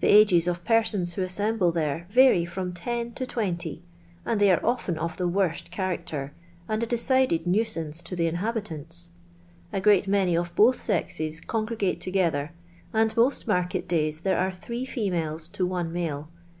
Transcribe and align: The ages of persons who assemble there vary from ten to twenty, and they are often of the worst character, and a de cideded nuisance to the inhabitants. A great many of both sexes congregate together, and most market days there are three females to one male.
The 0.00 0.08
ages 0.08 0.48
of 0.48 0.64
persons 0.64 1.12
who 1.14 1.22
assemble 1.22 1.70
there 1.70 2.08
vary 2.10 2.44
from 2.44 2.72
ten 2.72 3.12
to 3.12 3.24
twenty, 3.24 3.84
and 4.26 4.40
they 4.40 4.50
are 4.50 4.58
often 4.66 4.98
of 4.98 5.16
the 5.16 5.28
worst 5.28 5.70
character, 5.70 6.32
and 6.68 6.82
a 6.82 6.86
de 6.86 6.96
cideded 6.96 7.46
nuisance 7.46 8.02
to 8.02 8.16
the 8.16 8.26
inhabitants. 8.26 9.12
A 9.72 9.80
great 9.80 10.08
many 10.08 10.36
of 10.36 10.56
both 10.56 10.80
sexes 10.82 11.40
congregate 11.40 12.00
together, 12.00 12.50
and 12.92 13.16
most 13.16 13.46
market 13.46 13.86
days 13.86 14.22
there 14.22 14.38
are 14.38 14.50
three 14.50 14.84
females 14.84 15.46
to 15.50 15.64
one 15.64 15.92
male. 15.92 16.28